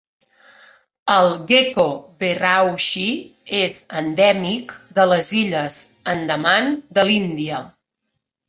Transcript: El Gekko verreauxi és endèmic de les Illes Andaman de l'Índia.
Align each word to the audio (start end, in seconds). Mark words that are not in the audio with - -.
El 1.15 1.27
Gekko 1.51 1.85
verreauxi 2.23 3.05
és 3.59 3.77
endèmic 4.01 4.73
de 5.01 5.07
les 5.13 5.33
Illes 5.43 5.81
Andaman 6.15 6.75
de 6.99 7.09
l'Índia. 7.11 7.63